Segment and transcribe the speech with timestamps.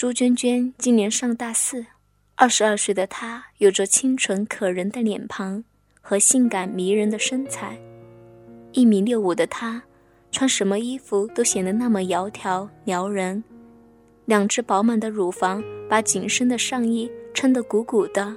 [0.00, 1.84] 朱娟娟今年上大四，
[2.34, 5.62] 二十二岁的她有着清纯可人的脸庞
[6.00, 7.78] 和性感迷人的身材。
[8.72, 9.82] 一米六五的她，
[10.32, 13.44] 穿什么衣服都显得那么窈窕撩人。
[14.24, 18.34] 两只饱满的乳房把紧身的上衣撑得鼓鼓的，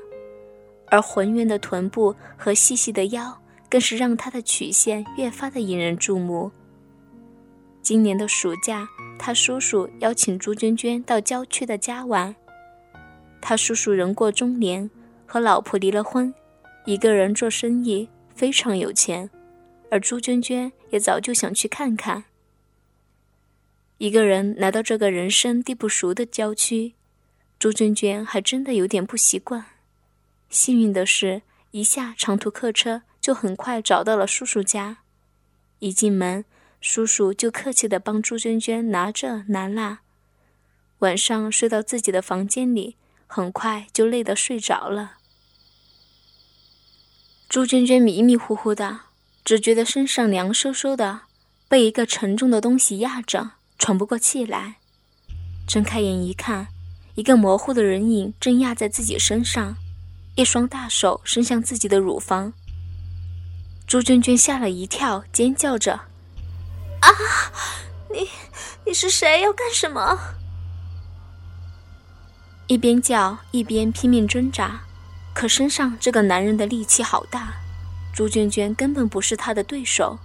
[0.88, 3.34] 而浑圆的臀部和细细的腰，
[3.70, 6.52] 更是让她的曲线越发的引人注目。
[7.82, 8.86] 今年的暑假。
[9.18, 12.36] 他叔叔邀请朱娟娟到郊区的家玩。
[13.42, 14.90] 他叔叔人过中年，
[15.26, 16.34] 和老婆离了婚，
[16.86, 19.30] 一个人做生意，非常有钱。
[19.90, 22.26] 而朱娟娟也早就想去看看。
[24.00, 26.94] 一个人来到这个人生地不熟的郊区，
[27.58, 29.66] 朱娟娟还真的有点不习惯。
[30.50, 34.98] 幸运的是，一下长途客车就很快找到了叔叔家。
[35.80, 36.44] 一进门。
[36.84, 40.00] 叔叔就客气地帮朱娟娟拿这拿那，
[41.00, 45.14] 晚上睡到自己的房间里，很快就累得睡着了。
[47.48, 49.00] 朱娟娟迷迷糊糊的，
[49.46, 51.22] 只觉得身上凉飕飕的，
[51.70, 54.76] 被一个沉重的东西压着，喘不过气来。
[55.66, 56.68] 睁开眼一看，
[57.16, 59.78] 一个模糊的人影正压在自己身上，
[60.36, 62.52] 一双大手伸向自己的乳房。
[63.88, 65.98] 朱娟娟吓了一跳，尖叫着。
[67.04, 67.52] 啊！
[68.10, 68.30] 你
[68.86, 69.42] 你是谁？
[69.42, 70.18] 要干什么？
[72.68, 74.82] 一边叫一边拼命挣扎，
[75.34, 77.56] 可身上这个男人的力气好大，
[78.14, 80.18] 朱娟娟根本不是他的对手。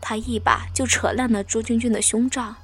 [0.00, 2.56] 他一把就扯烂了朱娟娟的胸罩，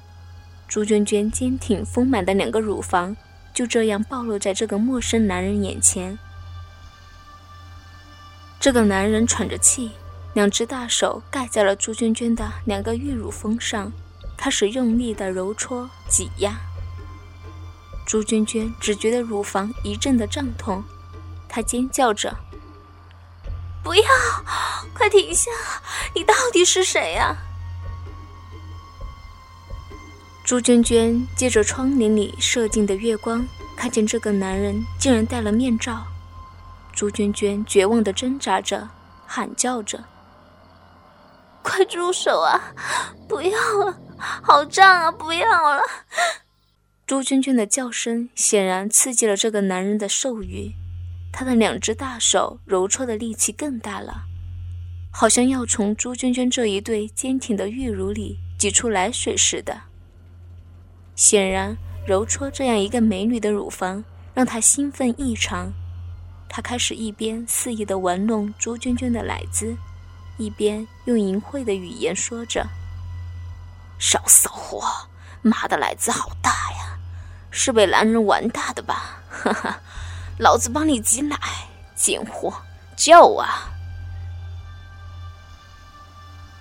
[0.67, 3.15] 朱娟娟坚挺丰满的两个乳房
[3.53, 6.19] 就这样暴露在这个陌生男人眼前。
[8.59, 9.91] 这个男人喘着气。
[10.33, 13.91] 两只大手盖在了朱娟娟的两个玉乳峰上，
[14.37, 16.55] 开始用力的揉搓挤压。
[18.05, 20.83] 朱娟娟只觉得乳房一阵的胀痛，
[21.47, 22.35] 她尖叫着
[23.83, 24.03] ：“不要！
[24.93, 25.51] 快停下！
[26.13, 27.35] 你到底是谁呀？”
[30.45, 36.05] 朱娟娟借着窗帘里射进的月光，看见这个男人竟然戴了面罩。
[36.91, 38.89] 朱娟娟绝望的挣扎着，
[39.27, 40.03] 喊叫着。
[41.61, 42.73] 快住手啊！
[43.27, 43.51] 不要
[43.85, 45.11] 了，好胀啊！
[45.11, 45.81] 不要了。
[47.05, 50.73] 朱娟娟的叫声显然刺激了这个男人的兽欲，
[51.31, 54.23] 他的两只大手揉搓的力气更大了，
[55.11, 59.81] 好像要从朱娟娟这一对坚挺的玉乳里挤出奶水似的。
[61.15, 61.75] 显然，
[62.07, 64.03] 揉搓这样一个美女的乳房
[64.33, 65.71] 让他兴奋异常，
[66.47, 69.75] 他开始一边肆意地玩弄朱娟娟的奶子。
[70.39, 72.65] 一边用淫秽的语言说着
[73.99, 74.81] ：“少骚货，
[75.41, 76.97] 妈的奶子好大呀，
[77.51, 79.21] 是被男人玩大的吧？
[79.29, 79.81] 哈哈，
[80.37, 81.37] 老子帮你挤奶，
[81.93, 82.53] 贱货，
[82.95, 83.69] 叫啊！”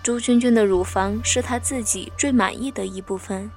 [0.03, 3.49] 朱娟娟的乳房是她自己最满意的一部分，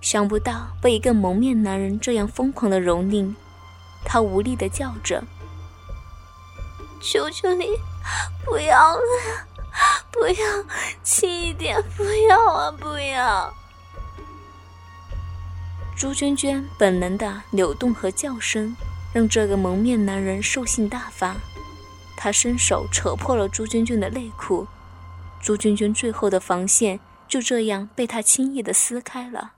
[0.00, 3.34] 想不到被一个蒙面男人这样疯狂的蹂躏，
[4.02, 5.22] 她无力的叫着
[7.04, 7.66] ：“求求你，
[8.46, 9.02] 不要了！”
[10.10, 10.64] 不要，
[11.02, 11.80] 轻一点！
[11.96, 13.52] 不要啊，不要！
[15.96, 18.74] 朱娟娟本能的扭动和叫声，
[19.12, 21.36] 让这个蒙面男人兽性大发。
[22.16, 24.66] 他伸手扯破了朱娟娟的内裤，
[25.40, 26.98] 朱娟娟最后的防线
[27.28, 29.52] 就这样被他轻易的撕开了。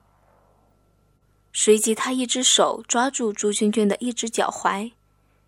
[1.52, 4.92] 随即，他一只手抓住朱娟娟的一只脚踝，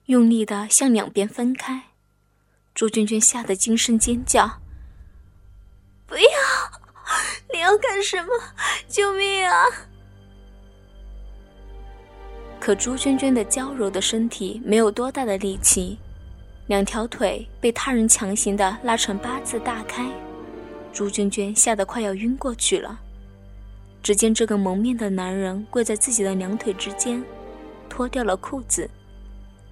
[0.06, 1.90] 用力的向两边分开。
[2.74, 4.61] 朱娟娟吓得惊声尖叫。
[7.62, 8.32] 你要干什么？
[8.88, 9.66] 救命啊！
[12.58, 15.96] 可朱娟娟的娇柔的身体没有多大的力气，
[16.66, 20.10] 两条腿被他人强行的拉成八字大开，
[20.92, 22.98] 朱娟娟吓得快要晕过去了。
[24.02, 27.24] 只见这个蒙面的男人跪在自己的两腿之间，
[27.88, 28.90] 脱掉了裤子，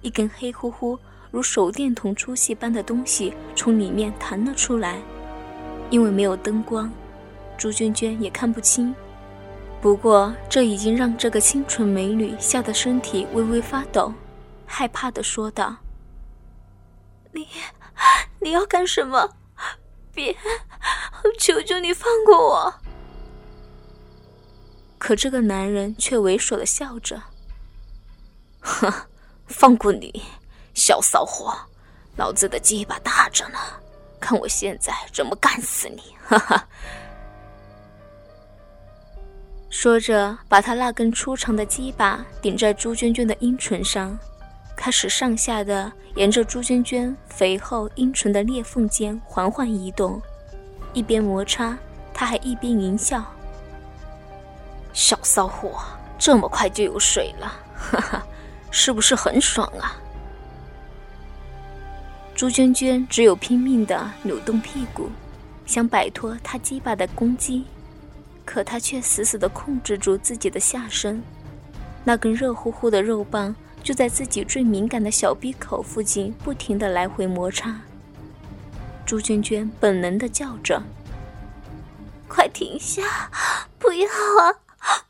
[0.01, 0.97] 一根黑乎乎
[1.29, 4.97] 如手电筒粗细般的东西从里面弹了出来。
[5.89, 6.89] 因为没有灯光，
[7.61, 8.91] 朱娟娟也看不清。
[9.79, 14.11] 不过，这已经让这个清纯美女吓得身体微微发抖，
[14.65, 15.75] 害怕的说道
[17.31, 17.47] ：“你，
[18.39, 19.29] 你要干什么？
[20.11, 20.35] 别，
[21.37, 22.73] 求求你放过我！”
[24.97, 27.21] 可这个男人却猥琐的笑着
[28.59, 28.91] ：“哼，
[29.45, 30.23] 放过你，
[30.73, 31.55] 小骚货，
[32.15, 33.59] 老子的鸡巴大着呢。”
[34.19, 36.01] 看我现在怎么干死你！
[36.23, 36.67] 哈哈！
[39.81, 44.15] 说着，把他那根粗长的鸡巴顶在朱娟娟的阴唇上，
[44.75, 50.21] 开始上下的沿着朱娟娟肥厚阴唇的裂缝间缓缓移动，
[50.93, 51.75] 一边摩擦，
[52.13, 53.25] 他还一边淫笑
[54.93, 55.81] ：“小骚货，
[56.19, 58.23] 这么快就有水了，哈哈，
[58.69, 59.97] 是不是很爽啊？”
[62.37, 65.09] 朱娟娟只有拼命地扭动屁股，
[65.65, 67.65] 想摆脱他鸡巴的攻击，
[68.45, 71.21] 可他却死死地控制住自己的下身，
[72.03, 77.81] 那根热乎乎的肉棒就在自己最敏感的小鼻口附近不停地来回摩擦。
[79.05, 80.81] 朱娟娟本能地叫着
[82.27, 83.29] ：“快停下！
[83.77, 84.55] 不要啊！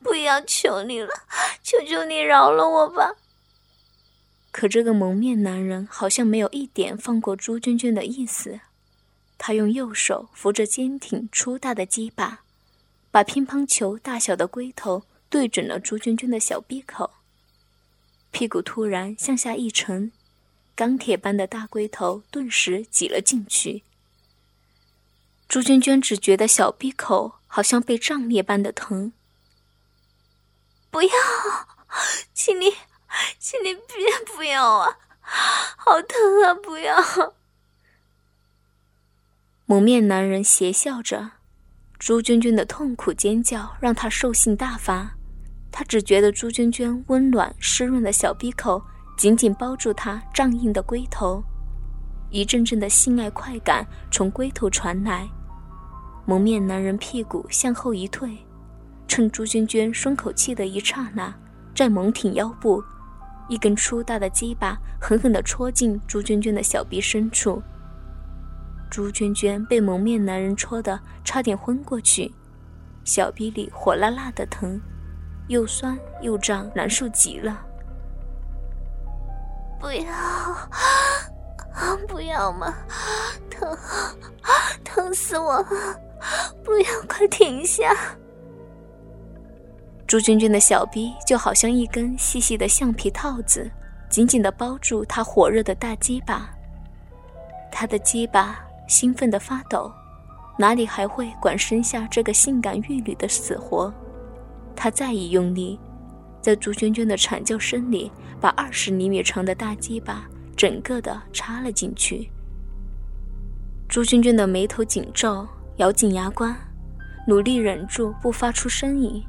[0.01, 0.41] 不要！
[0.41, 1.09] 求你了！
[1.61, 3.13] 求求你饶了我吧！”
[4.51, 8.59] 可这个蒙面男人好像没有一点放过朱娟娟的意思，
[9.37, 12.41] 他用右手扶着坚挺粗大的鸡巴，
[13.11, 17.11] 把乒乓球大小的龟头对准了朱娟娟的小闭口，
[18.31, 20.11] 屁股突然向下一沉，
[20.75, 23.83] 钢铁般的大龟头顿时挤了进去。
[25.47, 29.11] 朱娟娟只觉得小闭口好像被胀裂般的疼，
[30.89, 31.09] 不要，
[32.33, 32.73] 请你。
[33.37, 34.97] 请你别不要啊！
[35.19, 36.53] 好疼啊！
[36.53, 37.35] 不要！
[39.65, 41.31] 蒙面男人邪笑着，
[42.01, 45.07] 朱娟娟的痛苦尖叫让他兽性大发。
[45.71, 48.81] 他只觉得朱娟娟温暖湿润的小鼻口
[49.15, 51.43] 紧紧包住他胀硬的龟头，
[52.31, 55.29] 一阵阵的性爱快感从龟头传来。
[56.25, 58.35] 蒙面男人屁股向后一退，
[59.07, 61.31] 趁朱娟娟松口气的一刹那，
[61.75, 62.83] 再猛挺腰部。
[63.47, 67.61] 一根粗大的鸡巴狠狠地戳进朱娟娟的小臂深处，
[68.91, 72.29] 朱娟娟被蒙面男人戳得差点昏过去，
[73.05, 74.77] 小臂里火辣辣的疼，
[75.47, 77.65] 又酸又胀，难受极了。
[79.79, 82.75] 不要啊，不要嘛，
[83.49, 83.77] 疼，
[84.83, 85.67] 疼死我了！
[86.61, 87.95] 不要，快停下！
[90.05, 93.71] 朱娟娟的小臂就好像一根细细的橡皮套子，
[94.09, 96.49] 紧紧地包住她火热的大鸡巴。
[97.71, 98.59] 她的鸡巴
[98.91, 99.89] 兴奋的发抖，
[100.57, 103.91] 哪里还会管身下这个性感玉女的死活？
[104.75, 105.79] 他再一用力，
[106.41, 108.11] 在朱娟娟的惨叫声里，
[108.41, 112.29] 把二十厘米长的大鸡巴整个的插了进去。
[113.87, 115.47] 朱娟娟的眉头紧皱，
[115.77, 116.53] 咬紧牙关，
[117.25, 119.23] 努力忍住不发出声音。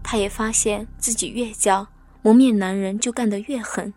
[0.00, 1.86] 她也发现自己越叫，
[2.22, 3.92] 蒙面男人就干得越狠，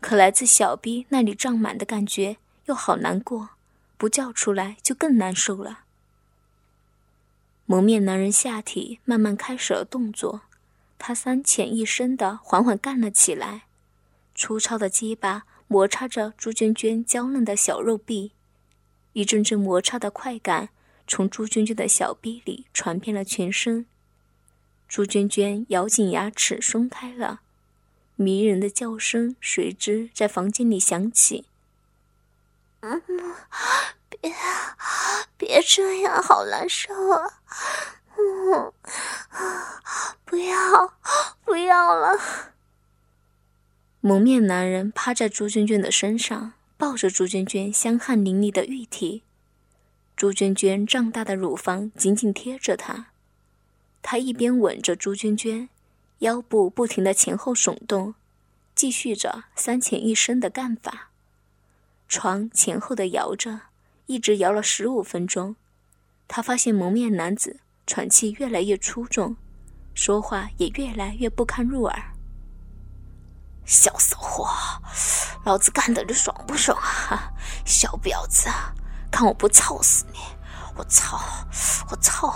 [0.00, 2.36] 可来自小逼那里胀满的感觉
[2.66, 3.48] 又好难过，
[3.98, 5.80] 不叫出来就更难受了。
[7.66, 10.40] 蒙面男人下体慢慢开始了动作，
[10.98, 13.64] 他三浅一深的缓缓干了起来，
[14.34, 18.32] 粗糙的鸡巴摩擦着朱娟娟娇嫩的小肉臂，
[19.12, 20.70] 一阵阵摩擦的快感
[21.06, 23.84] 从朱娟娟的小臂里传遍了全身。
[24.88, 27.40] 朱娟娟咬紧牙齿，松开了，
[28.16, 31.44] 迷人的叫声随之在房间里响起。
[32.80, 33.02] 嗯，
[34.08, 34.32] 别，
[35.36, 37.40] 别这样，好难受啊！
[38.16, 38.72] 嗯，
[40.24, 40.94] 不要，
[41.44, 42.18] 不要了。
[44.00, 49.24] 蒙面男人趴在朱娟娟的身上，抱着朱娟娟香汗淋漓的玉体，
[50.16, 53.06] 朱娟娟胀大的乳房紧紧贴着他。
[54.00, 55.68] 他一边吻着朱娟娟，
[56.20, 58.14] 腰部不停的前后耸动，
[58.74, 61.10] 继续着三浅一深的干法。
[62.08, 63.60] 床前后的摇着，
[64.06, 65.54] 一直摇了十五分钟。
[66.26, 69.36] 他发现蒙面男子喘气越来越粗重，
[69.92, 72.02] 说话也越来越不堪入耳。
[73.66, 74.48] 小骚货，
[75.44, 77.30] 老子干的你爽不爽啊？
[77.66, 78.48] 小婊子，
[79.10, 80.18] 看我不操死你！
[80.76, 81.20] 我操！
[81.90, 82.34] 我操！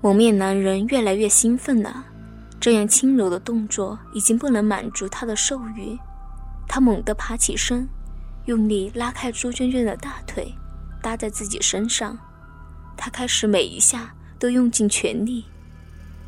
[0.00, 2.04] 蒙面男人越来越兴奋了，
[2.58, 5.98] 这样轻柔的动作已经不能满足他的兽欲。
[6.74, 7.86] 他猛地爬起身，
[8.46, 10.50] 用力拉开朱娟娟的大腿，
[11.02, 12.18] 搭在自己身上。
[12.96, 15.44] 他开始每一下都用尽全力，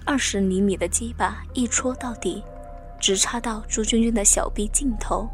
[0.04, 2.44] 二十厘米的鸡巴一戳到底，
[3.00, 5.26] 直插到朱娟娟的小臂尽头。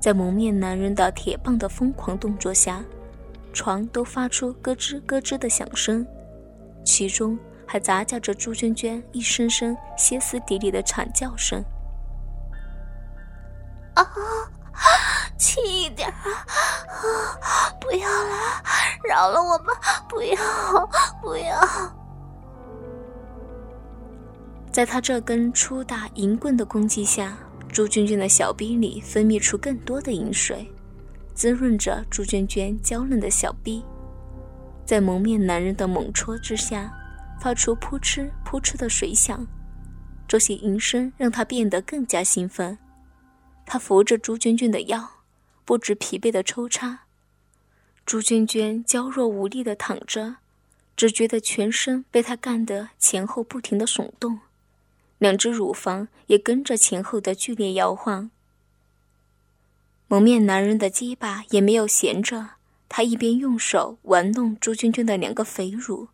[0.00, 2.82] 在蒙面男人的铁棒的疯狂动作下，
[3.52, 6.04] 床都发出咯吱咯吱的响声。
[6.84, 11.64] 其中还杂夹着朱娟娟一声声歇斯底里的惨叫声。
[13.94, 14.10] 啊，
[15.38, 16.24] 轻一点啊！
[17.80, 18.62] 不要了，
[19.08, 19.72] 饶了我吧！
[20.08, 20.36] 不要，
[21.22, 21.60] 不要！
[24.72, 27.36] 在他这根粗大银棍的攻击下，
[27.68, 30.68] 朱娟娟的小臂里分泌出更多的银水，
[31.34, 33.84] 滋润着朱娟娟娇嫩的小臂。
[34.84, 36.92] 在蒙面男人的猛戳之下，
[37.40, 39.46] 发出扑哧扑哧的水响。
[40.26, 42.76] 这些银声让他变得更加兴奋。
[43.66, 45.10] 他扶着朱娟娟的腰，
[45.64, 47.00] 不知疲惫的抽插。
[48.06, 50.36] 朱娟娟娇弱无力地躺着，
[50.96, 54.40] 只觉得全身被他干得前后不停地耸动，
[55.18, 58.30] 两只乳房也跟着前后的剧烈摇晃。
[60.06, 62.50] 蒙面男人的鸡巴也没有闲着，
[62.88, 66.08] 他一边用手玩弄朱娟娟的两个肥乳，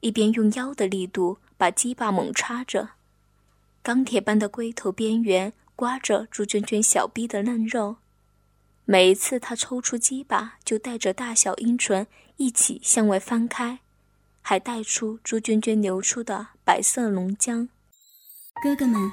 [0.00, 2.90] 一边用腰的力度把鸡巴猛插着，
[3.82, 7.98] 钢铁般的龟头边缘刮着朱娟娟小臂的嫩肉。
[8.84, 13.78] 每一次他抽出鸡巴，就带着大小阴唇一起向外翻开，
[14.42, 17.68] 还带出朱娟娟流出的白色浓浆。
[18.60, 19.08] 哥哥们，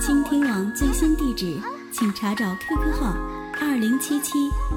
[0.00, 1.60] 倾听网最新地址，
[1.92, 3.14] 请查找 QQ 号
[3.60, 4.32] 二零七七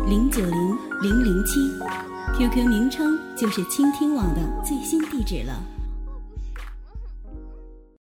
[0.06, 1.62] 零九零零零七
[2.38, 5.64] ，QQ 名称就是倾听网的最新地址了。